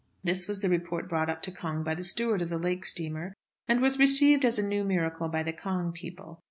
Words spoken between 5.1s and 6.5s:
by the Cong people.